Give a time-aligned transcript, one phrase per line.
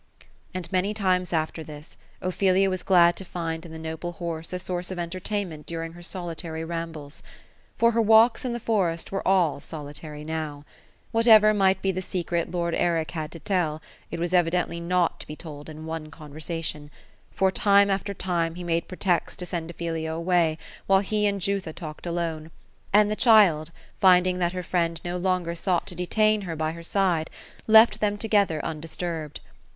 [0.51, 4.57] And many times after this, Ophelia was glad to find in the noble horse a
[4.57, 7.21] source of entertainment during her solitary rambles.
[7.77, 10.65] For her walks in the forest were all solitary now.
[11.11, 13.79] Whatever might be the secret lord Eric bad to tell,
[14.09, 16.89] it was evidently not to be told in one conversation;
[17.29, 20.57] for, time after time, he made pretexts to send Ophelia away,
[20.87, 22.49] while he and Jutha talked alone;
[22.91, 26.81] and the child, finding that her friend no longer sought to detain her by her
[26.81, 27.29] side,
[27.67, 29.39] left them together undisturbed.